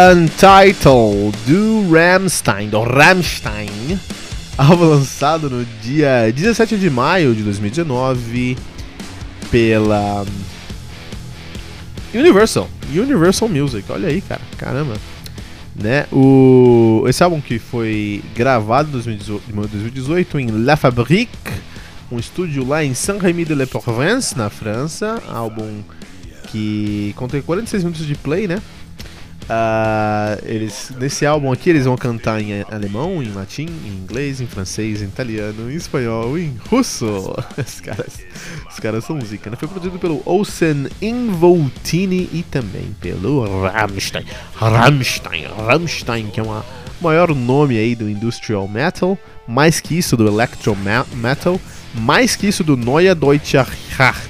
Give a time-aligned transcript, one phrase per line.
[0.00, 4.00] Untitled do Ramstein, do Rammstein,
[4.56, 8.56] álbum lançado no dia 17 de maio de 2019
[9.50, 10.24] pela
[12.14, 13.92] Universal, Universal Music.
[13.92, 14.94] Olha aí, cara, caramba.
[15.74, 16.06] Né?
[16.10, 21.28] O, esse álbum que foi gravado em 2018 em La Fabrique,
[22.10, 25.22] um estúdio lá em Saint-Rémy-de-la-Provence, na França.
[25.28, 25.82] Álbum
[26.48, 28.62] que contém 46 minutos de play, né?
[29.50, 34.46] Uh, eles, nesse álbum aqui eles vão cantar em alemão, em latim, em inglês, em
[34.46, 37.04] francês, em italiano, em espanhol, em russo.
[37.58, 38.18] Os caras,
[38.70, 39.56] os caras são música, né?
[39.56, 44.24] Foi produzido pelo Olsen Involtini e também pelo Rammstein.
[44.54, 46.64] Rammstein, Rammstein, que é o
[47.00, 50.76] maior nome aí do industrial metal, mais que isso do electro
[51.12, 51.60] metal,
[51.92, 54.29] mais que isso do Neue Deutsche Hart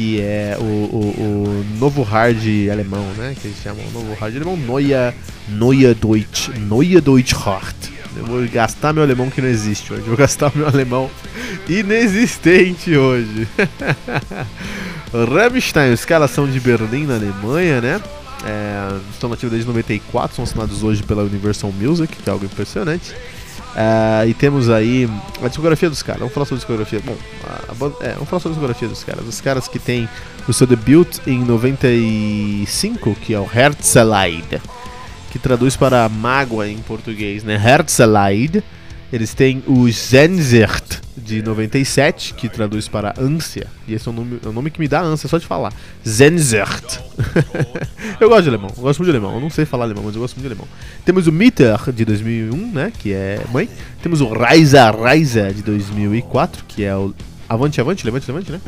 [0.00, 3.36] que é o, o, o, novo hard alemão, né?
[3.38, 5.12] Que eles chamam o novo hard alemão Neue,
[5.46, 7.76] Neue Deutsch, Neue Deutsch Hard.
[8.16, 10.00] Eu vou gastar meu alemão que não existe hoje.
[10.00, 11.10] Eu vou gastar meu alemão
[11.68, 13.46] inexistente hoje.
[15.12, 18.00] Rammstein, os caras são de Berlim, na Alemanha, né?
[18.42, 23.14] É, estão nativos desde 94, são assinados hoje pela Universal Music, que é algo impressionante.
[23.70, 25.08] Uh, e temos aí
[25.42, 26.20] a discografia dos caras.
[26.20, 27.00] Vamos falar sobre a discografia.
[27.04, 29.26] Bom, a, a, é, vamos falar sobre a discografia dos caras.
[29.26, 30.08] Os caras que tem
[30.48, 34.60] o seu debut em 95, que é o Herzeleid,
[35.30, 37.54] que traduz para mágoa em português, né?
[37.54, 38.62] Herzeleid.
[39.12, 41.00] Eles têm o Zenzert
[41.30, 43.68] de 97, que traduz para ânsia.
[43.86, 45.72] E esse é o nome, é o nome que me dá ânsia só de falar.
[46.06, 46.98] Zenzert.
[48.20, 49.34] eu gosto de alemão, eu gosto muito de alemão.
[49.36, 50.66] Eu não sei falar alemão, mas eu gosto muito de alemão.
[51.04, 53.68] Temos o Mitter de 2001, né, que é mãe.
[54.02, 57.14] Temos o Reisa Reisa de 2004, que é o
[57.48, 58.60] Avante Avante, Levante Levante, né?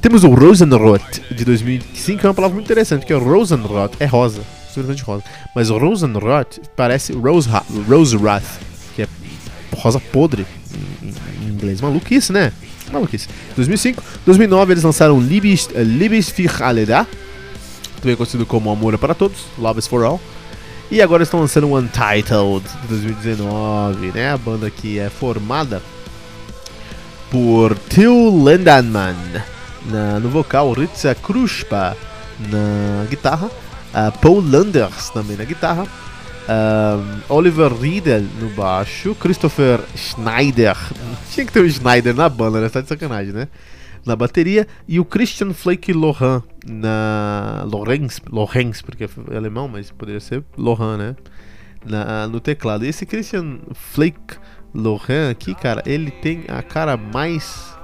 [0.00, 4.06] Temos o Rosenrot de 2005, que é uma palavra muito interessante, que é Rosenrot, é
[4.06, 5.24] rosa, simplesmente rosa.
[5.54, 8.60] Mas Rosenrot parece Rose, Wrath,
[8.94, 9.08] que é
[9.76, 10.46] rosa podre
[11.58, 11.80] inglês.
[11.80, 12.52] Maluquice, né?
[12.92, 13.28] Maluquice.
[13.56, 14.02] 2005.
[14.24, 16.30] 2009 eles lançaram Libis, uh, Libis
[18.00, 20.20] também conhecido como Amor é para Todos, Love is for All.
[20.90, 24.32] E agora estão lançando Untitled de 2019, né?
[24.32, 25.82] A banda que é formada
[27.30, 29.16] por Till Lindemann
[29.86, 31.96] na, no vocal, Ritza Kruspa
[32.38, 33.50] na guitarra,
[34.22, 35.86] Paul Landers também na guitarra,
[37.28, 40.76] Oliver Riedel no baixo, Christopher Schneider,
[41.30, 42.68] tinha que ter um Schneider na banda, né?
[42.68, 43.48] Tá de sacanagem, né?
[44.06, 47.66] Na bateria, e o Christian Flake Lohan na.
[47.70, 51.16] Lorenz, Lorenz, porque é alemão, mas poderia ser Lohan, né?
[51.84, 52.86] Na, no teclado.
[52.86, 54.38] E esse Christian Flake
[54.74, 57.76] Lohan aqui, cara, ele tem a cara mais.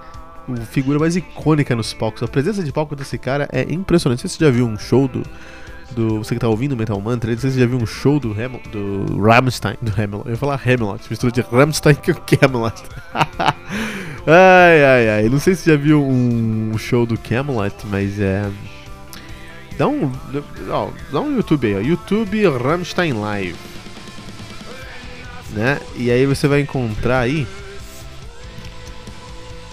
[0.71, 2.23] figura mais icônica nos palcos.
[2.23, 4.27] A presença de palco desse cara é impressionante.
[4.27, 5.23] Você já viu um show do
[5.95, 6.19] do.
[6.19, 8.33] Você que tá ouvindo Metal Mantra, não sei se você já viu um show do,
[8.33, 9.77] Hamil, do Rammstein.
[9.81, 10.23] Do Hamilton.
[10.27, 12.83] Eu ia falar Hamilton, mistura de Rammstein com Camelot.
[14.27, 15.29] ai, ai, ai.
[15.29, 18.51] Não sei se você já viu um show do Camelot, mas é.
[19.79, 20.13] Dá um.
[20.71, 21.81] Ó, dá um YouTube aí, ó.
[21.81, 23.57] YouTube Rammstein Live.
[25.53, 25.81] Né?
[25.97, 27.47] E aí você vai encontrar aí.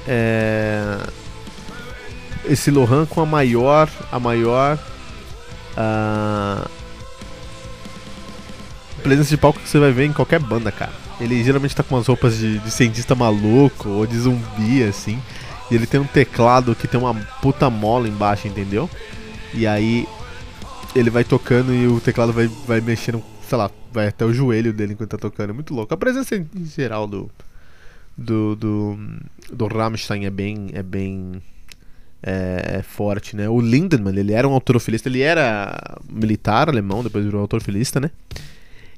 [0.07, 0.97] É,
[2.45, 4.79] esse Lohan com a maior, a maior
[5.77, 6.69] Uh,
[9.01, 10.91] presença de palco que você vai ver em qualquer banda, cara.
[11.19, 15.21] Ele geralmente tá com umas roupas de, de cientista maluco ou de zumbi, assim.
[15.69, 18.89] E ele tem um teclado que tem uma puta mola embaixo, entendeu?
[19.53, 20.07] E aí
[20.95, 24.73] ele vai tocando e o teclado vai, vai mexendo, sei lá, vai até o joelho
[24.73, 25.51] dele enquanto tá tocando.
[25.51, 25.93] É muito louco.
[25.93, 27.29] A presença em geral do.
[28.17, 28.99] Do, do,
[29.51, 31.41] do Rammstein é bem, é bem
[32.23, 33.49] é, é, forte, né?
[33.49, 38.11] O Lindemann, ele era um autorofilista, ele era militar alemão, depois virou autorofilista, né?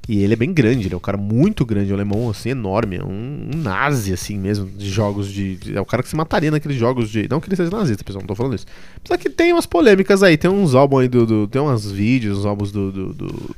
[0.06, 2.96] E ele é bem grande, ele é um cara muito grande, um alemão assim, enorme,
[2.96, 6.16] é um, um nazi assim mesmo, de jogos de, de, É o cara que se
[6.16, 7.26] mataria naqueles jogos de.
[7.28, 8.66] Não que ele seja nazista, pessoal, não tô falando isso.
[9.02, 11.24] Só que tem umas polêmicas aí, tem uns álbuns aí do.
[11.24, 13.56] do tem uns vídeos, uns álbuns do, do, do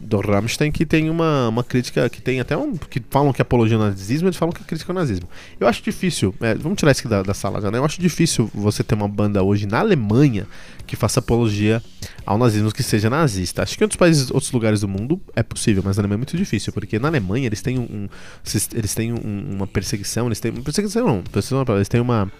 [0.00, 2.76] do Rammstein que tem uma, uma crítica que tem até um.
[2.76, 5.28] que falam que apologia ao nazismo, eles falam que é crítica ao nazismo.
[5.58, 7.78] Eu acho difícil, é, vamos tirar isso aqui da, da sala já, né?
[7.78, 10.46] Eu acho difícil você ter uma banda hoje na Alemanha
[10.86, 11.82] que faça apologia
[12.24, 13.62] ao nazismo que seja nazista.
[13.62, 16.18] Acho que em outros países, outros lugares do mundo é possível, mas na Alemanha é
[16.18, 18.08] muito difícil, porque na Alemanha eles têm um, um
[18.74, 22.30] eles têm um, uma perseguição, eles têm perseguição não, perseguição eles têm uma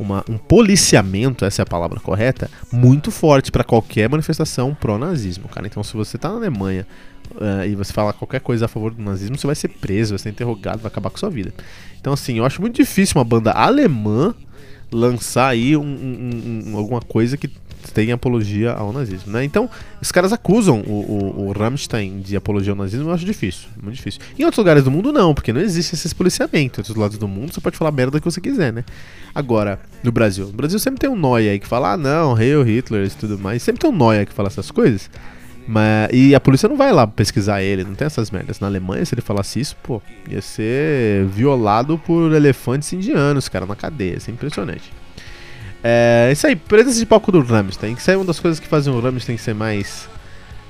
[0.00, 5.66] uma, um policiamento, essa é a palavra correta, muito forte para qualquer manifestação pró-nazismo, cara.
[5.66, 6.86] Então, se você tá na Alemanha
[7.32, 10.18] uh, e você fala qualquer coisa a favor do nazismo, você vai ser preso, vai
[10.18, 11.52] ser interrogado, vai acabar com sua vida.
[12.00, 14.34] Então, assim, eu acho muito difícil uma banda alemã
[14.90, 17.50] lançar aí um, um, um, alguma coisa que
[17.92, 19.44] tem apologia ao nazismo, né?
[19.44, 19.68] Então,
[20.00, 23.96] os caras acusam o, o, o, Rammstein de apologia ao nazismo, eu acho difícil, muito
[23.96, 24.20] difícil.
[24.38, 26.78] Em outros lugares do mundo, não, porque não existe esse policiamento.
[26.78, 28.84] Em outros lados do mundo, você pode falar a merda que você quiser, né?
[29.34, 32.62] Agora, no Brasil, no Brasil sempre tem um Noia aí que fala, ah, não, Hail
[32.62, 33.62] Hitler e tudo mais.
[33.62, 35.10] Sempre tem um Noia que fala essas coisas.
[35.66, 38.58] Mas, e a polícia não vai lá pesquisar ele, não tem essas merdas.
[38.58, 43.76] Na Alemanha, se ele falasse isso, pô, ia ser violado por elefantes indianos, cara, na
[43.76, 44.16] cadeia.
[44.16, 44.90] Isso é impressionante.
[45.82, 47.94] É isso aí, presença de palco do Rammstein.
[47.94, 50.08] Isso aí é uma das coisas que fazem o Rammstein ser mais.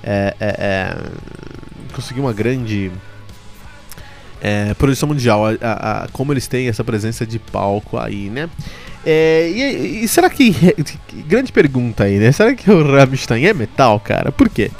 [0.02, 0.96] É, é, é,
[1.92, 2.90] conseguir uma grande
[4.40, 8.48] é, produção mundial, a, a, a, como eles têm essa presença de palco aí, né?
[9.04, 10.54] É, e, e, será que.
[11.26, 12.32] Grande pergunta aí, né?
[12.32, 14.30] Será que o Rammstein é metal, cara?
[14.30, 14.70] Por quê?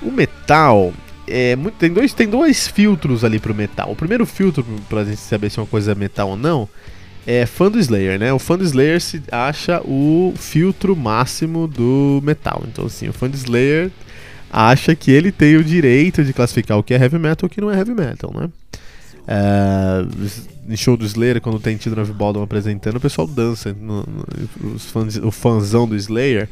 [0.00, 0.92] O metal.
[1.26, 3.90] É, muito, tem, dois, tem dois filtros ali pro metal.
[3.90, 6.68] O primeiro filtro, pra gente saber se uma coisa é metal ou não,
[7.26, 8.32] é fã do Slayer, né?
[8.32, 12.62] O fã do Slayer se acha o filtro máximo do metal.
[12.68, 13.90] Então, assim, o fã do Slayer
[14.52, 17.50] acha que ele tem o direito de classificar o que é heavy metal e o
[17.50, 18.48] que não é heavy metal, né?
[19.26, 20.04] É,
[20.68, 23.72] em show do Slayer, quando tem Tido Nove Baldwin apresentando, o pessoal dança.
[23.72, 26.48] No, no, fãs, o fãzão do Slayer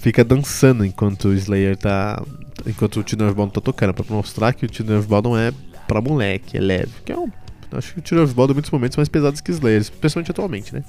[0.00, 2.22] fica dançando enquanto o Slayer tá.
[2.66, 5.52] Enquanto o Tido Nove Baldwin tá tocando, pra mostrar que o Tido Nove Baldwin é
[5.86, 6.92] pra moleque, é leve.
[7.04, 7.30] Que é um
[7.72, 10.74] Acho que o Tiro of Ball em muitos momentos mais pesados que Slayer, principalmente atualmente,
[10.74, 10.82] né?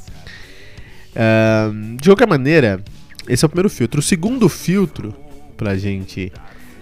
[1.15, 2.83] Uh, de qualquer maneira,
[3.27, 3.99] esse é o primeiro filtro.
[3.99, 5.15] O segundo filtro,
[5.55, 6.31] pra gente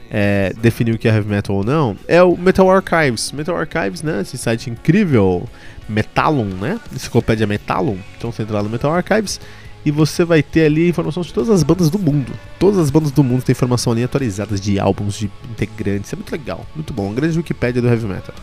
[0.10, 3.32] é, definir o que é heavy metal ou não, é o Metal Archives.
[3.32, 4.22] Metal Archives, né?
[4.22, 5.48] Esse site incrível,
[5.90, 6.80] Metalon, né?
[6.94, 7.98] Enciclopédia Metalon.
[8.18, 9.40] Então você entra lá no Metal Archives
[9.86, 12.32] e você vai ter ali informação de todas as bandas do mundo.
[12.60, 16.14] Todas as bandas do mundo têm informação ali atualizadas de álbuns, de integrantes.
[16.14, 17.08] É muito legal, muito bom.
[17.08, 18.36] Uma grande Wikipedia do heavy metal.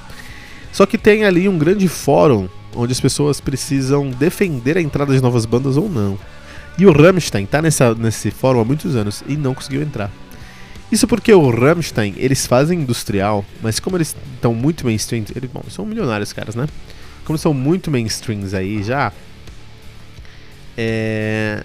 [0.73, 5.21] Só que tem ali um grande fórum onde as pessoas precisam defender a entrada de
[5.21, 6.19] novas bandas ou não.
[6.79, 10.11] E o Rammstein tá nessa, nesse fórum há muitos anos e não conseguiu entrar.
[10.91, 15.63] Isso porque o Rammstein, eles fazem industrial, mas como eles estão muito mainstream, eles, bom,
[15.69, 16.67] são milionários caras, né?
[17.25, 19.13] Como são muito mainstreams aí já,
[20.77, 21.63] é...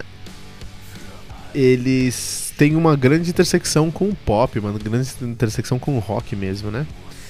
[1.56, 6.70] eles têm uma grande intersecção com o pop, uma grande intersecção com o rock mesmo,
[6.70, 6.86] né?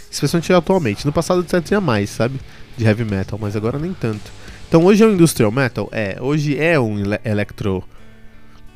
[0.10, 1.06] Especialmente atualmente.
[1.06, 2.40] No passado você tinha mais, sabe?
[2.78, 4.32] De heavy metal, mas agora nem tanto.
[4.68, 5.90] Então hoje é um industrial metal?
[5.92, 6.18] É.
[6.20, 7.84] Hoje é um ele electro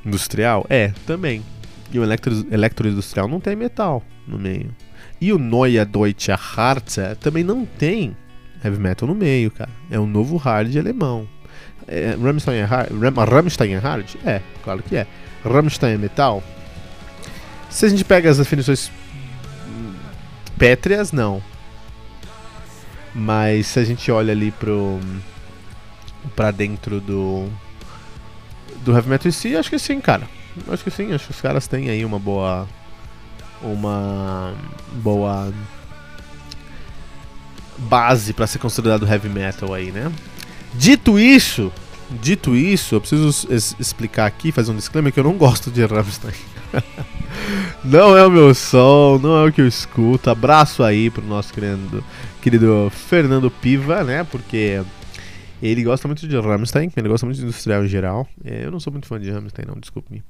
[0.06, 0.66] industrial?
[0.70, 1.44] É, também.
[1.92, 4.74] E o electro, electro industrial não tem metal no meio.
[5.20, 8.16] E o Neue Deutsche Harze também não tem
[8.64, 9.72] heavy metal no meio, cara.
[9.90, 11.28] É um novo hard alemão.
[11.88, 12.90] É, Rammstein é hard?
[13.30, 14.16] Rammstein é hard?
[14.26, 15.08] É, claro que é.
[15.44, 16.44] Rammstein é metal?
[17.70, 18.92] Se a gente pega as definições
[20.60, 21.42] pétreas, não.
[23.16, 25.00] Mas se a gente olha ali pro.
[26.36, 27.48] pra dentro do.
[28.84, 30.28] do heavy metal em si, acho que sim, cara.
[30.68, 32.68] Acho que sim, acho que os caras têm aí uma boa.
[33.64, 34.54] uma.
[34.96, 35.52] boa.
[37.78, 40.12] base para ser considerado heavy metal aí, né?
[40.76, 41.72] Dito isso,
[42.12, 43.48] dito isso, eu preciso
[43.80, 46.34] explicar aqui, fazer um disclaimer que eu não gosto de Rammstein.
[47.84, 50.30] não é o meu som, não é o que eu escuto.
[50.30, 52.04] Abraço aí pro nosso querido,
[52.42, 54.24] querido Fernando Piva, né?
[54.24, 54.82] Porque
[55.62, 58.28] ele gosta muito de Rammstein, ele gosta muito de industrial em geral.
[58.44, 60.24] É, eu não sou muito fã de Rammstein, não, desculpe-me.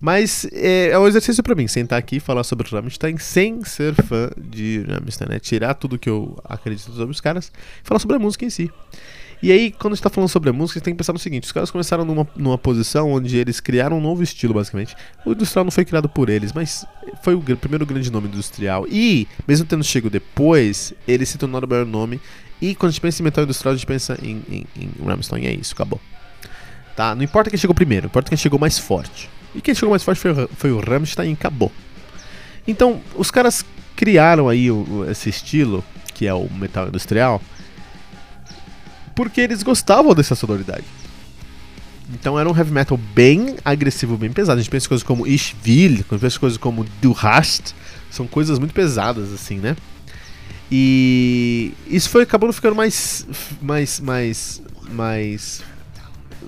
[0.00, 3.94] Mas é, é um exercício para mim, sentar aqui e falar sobre Rammstein sem ser
[3.94, 5.38] fã de Rammstein, né?
[5.38, 7.52] Tirar tudo que eu acredito sobre os caras
[7.82, 8.70] e falar sobre a música em si.
[9.42, 11.12] E aí, quando a gente tá falando sobre a música, a gente tem que pensar
[11.12, 14.94] no seguinte: os caras começaram numa, numa posição onde eles criaram um novo estilo, basicamente.
[15.24, 16.84] O industrial não foi criado por eles, mas
[17.22, 18.86] foi o primeiro grande nome industrial.
[18.88, 22.20] E, mesmo tendo chegado depois, eles se tornaram o maior nome.
[22.60, 25.46] E quando a gente pensa em metal industrial, a gente pensa em, em, em Rammstein.
[25.46, 26.00] É isso, acabou.
[26.94, 27.14] Tá?
[27.14, 29.30] Não importa quem chegou primeiro, importa quem chegou mais forte.
[29.54, 31.72] E quem chegou mais forte foi, foi o Rammstein e acabou.
[32.68, 33.64] Então, os caras
[33.96, 35.82] criaram aí o, esse estilo,
[36.14, 37.40] que é o metal industrial,
[39.20, 40.84] porque eles gostavam dessa sonoridade.
[42.14, 44.58] Então era um heavy metal bem agressivo, bem pesado.
[44.58, 47.14] A gente pensa em coisas como Ishville, a gente pensa em coisas como Du
[48.10, 49.76] são coisas muito pesadas, assim, né?
[50.72, 53.26] E isso foi acabando ficando mais
[53.60, 55.60] mais mais mais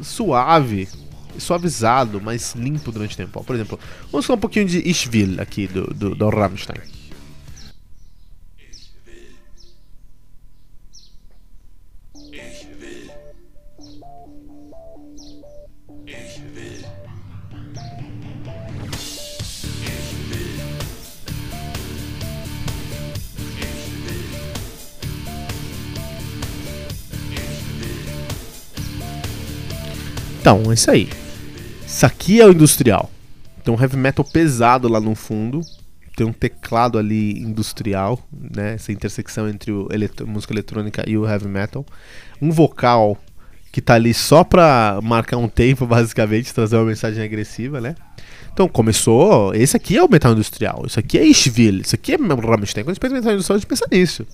[0.00, 0.88] suave,
[1.36, 3.44] suavizado, mais limpo durante o tempo.
[3.44, 3.78] Por exemplo,
[4.10, 6.80] vamos falar um pouquinho de Ishville aqui do, do, do Rammstein.
[30.42, 31.09] Então, é isso aí.
[31.87, 33.09] Isso aqui é o industrial.
[33.62, 35.61] Tem um heavy metal pesado lá no fundo.
[36.16, 38.75] Tem um teclado ali industrial, né?
[38.75, 41.87] Essa intersecção entre o eletro música eletrônica e o heavy metal.
[42.40, 43.16] Um vocal
[43.72, 47.94] que tá ali só pra marcar um tempo, basicamente, trazer uma mensagem agressiva, né?
[48.52, 49.54] Então começou.
[49.54, 50.84] Esse aqui é o metal industrial.
[50.86, 51.80] Isso aqui é Ishville.
[51.80, 52.84] Isso aqui é Rammstein.
[52.84, 54.26] Quando a gente pensa em metal industrial, a gente pensa nisso.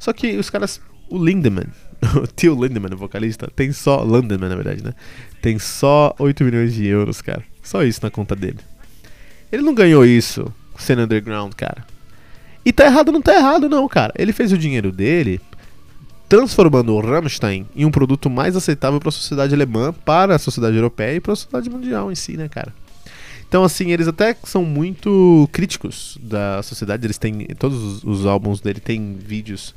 [0.00, 0.80] Só que os caras.
[1.08, 1.66] O Lindemann,
[2.22, 4.04] o tio Lindemann, o vocalista, tem só.
[4.04, 4.92] Lindemann, na verdade, né?
[5.40, 7.44] Tem só 8 milhões de euros, cara.
[7.62, 8.58] Só isso na conta dele.
[9.52, 11.84] Ele não ganhou isso sendo underground, cara.
[12.64, 14.12] E tá errado, não tá errado, não, cara.
[14.16, 15.40] Ele fez o dinheiro dele
[16.30, 20.76] transformando o Rammstein em um produto mais aceitável para a sociedade alemã, para a sociedade
[20.76, 22.72] europeia e para a sociedade mundial em si, né, cara?
[23.48, 27.04] Então, assim, eles até são muito críticos da sociedade.
[27.04, 27.48] Eles têm.
[27.58, 29.74] Todos os, álbuns dele têm vídeos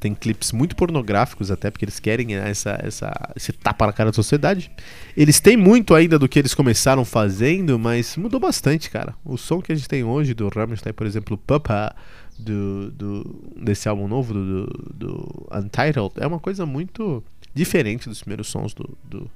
[0.00, 4.14] tem clipes muito pornográficos até, porque eles querem essa, essa, esse tapa na cara da
[4.14, 4.68] sociedade.
[5.16, 9.14] Eles têm muito ainda do que eles começaram fazendo, mas mudou bastante, cara.
[9.24, 11.94] O som que a gente tem hoje do Rammstein, por exemplo, Papa,
[12.38, 17.22] do, do, desse álbum novo, do, do, Untitled, é uma coisa muito
[17.54, 19.30] diferente dos primeiros sons do, do,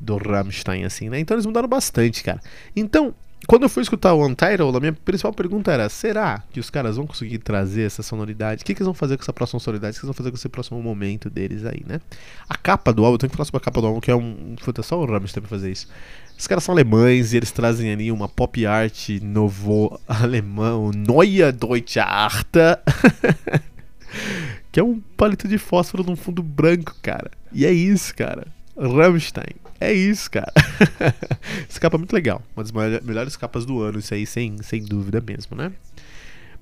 [0.00, 1.18] do Rammstein, assim, né?
[1.18, 2.40] Então eles mudaram bastante, cara.
[2.74, 3.14] Então,
[3.48, 6.96] quando eu fui escutar o Untitled, a minha principal pergunta era: será que os caras
[6.96, 8.60] vão conseguir trazer essa sonoridade?
[8.62, 9.96] O que, que eles vão fazer com essa próxima sonoridade?
[9.96, 11.98] O que eles vão fazer com esse próximo momento deles aí, né?
[12.46, 14.14] A capa do álbum, eu tenho que falar sobre a capa do álbum, que é
[14.14, 14.54] um.
[14.60, 15.88] Foi só o Rammstein pra fazer isso.
[16.38, 22.00] Os caras são alemães e eles trazem ali uma pop art novo alemão, Neue Deutsche
[22.00, 22.76] Arte,
[24.70, 27.30] que é um palito de fósforo num fundo branco, cara.
[27.50, 28.46] E é isso, cara.
[28.76, 29.67] Rammstein.
[29.80, 30.52] É isso, cara.
[31.68, 32.42] Essa capa é muito legal.
[32.56, 35.72] Uma das melhores capas do ano, isso aí, sem, sem dúvida mesmo, né?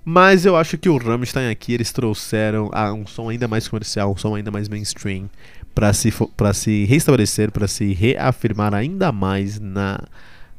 [0.04, 4.12] Mas eu acho que o Rammstein aqui, eles trouxeram ah, um som ainda mais comercial,
[4.12, 5.28] um som ainda mais mainstream,
[5.75, 9.99] para se, pra se restabelecer, para se reafirmar ainda mais na,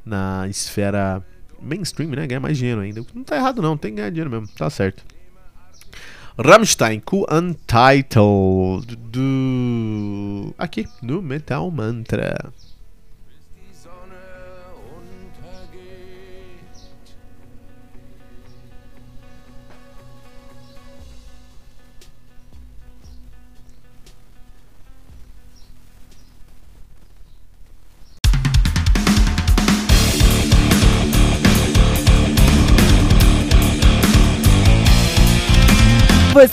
[0.05, 1.23] na esfera
[1.61, 2.27] mainstream, né?
[2.27, 3.05] Ganhar mais dinheiro ainda.
[3.13, 5.03] Não tá errado não, tem que ganhar dinheiro mesmo, tá certo.
[6.39, 12.53] Rammstein com Untitled do aqui no Metal Mantra.